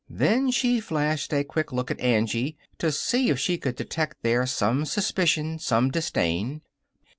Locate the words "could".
3.59-3.75